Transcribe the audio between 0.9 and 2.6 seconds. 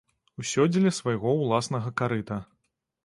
свайго ўласнага карыта.